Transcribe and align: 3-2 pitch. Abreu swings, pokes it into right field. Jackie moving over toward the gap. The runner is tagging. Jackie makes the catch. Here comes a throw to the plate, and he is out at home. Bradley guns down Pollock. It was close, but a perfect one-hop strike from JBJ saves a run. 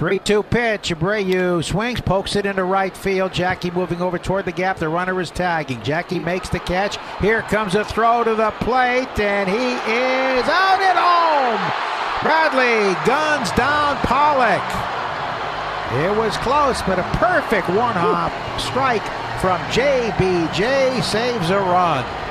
3-2 0.00 0.48
pitch. 0.48 0.88
Abreu 0.88 1.62
swings, 1.62 2.00
pokes 2.00 2.34
it 2.34 2.46
into 2.46 2.64
right 2.64 2.96
field. 2.96 3.34
Jackie 3.34 3.70
moving 3.70 4.00
over 4.00 4.18
toward 4.18 4.46
the 4.46 4.52
gap. 4.52 4.78
The 4.78 4.88
runner 4.88 5.20
is 5.20 5.30
tagging. 5.30 5.82
Jackie 5.82 6.18
makes 6.18 6.48
the 6.48 6.58
catch. 6.58 6.96
Here 7.20 7.42
comes 7.42 7.74
a 7.74 7.84
throw 7.84 8.24
to 8.24 8.34
the 8.34 8.50
plate, 8.60 9.20
and 9.20 9.46
he 9.46 9.74
is 9.74 10.48
out 10.48 10.80
at 10.80 10.96
home. 10.96 11.60
Bradley 12.22 12.94
guns 13.04 13.50
down 13.52 13.98
Pollock. 13.98 14.64
It 16.02 16.16
was 16.16 16.34
close, 16.38 16.80
but 16.80 16.98
a 16.98 17.02
perfect 17.18 17.68
one-hop 17.68 18.32
strike 18.58 19.04
from 19.42 19.60
JBJ 19.68 21.02
saves 21.02 21.50
a 21.50 21.58
run. 21.58 22.29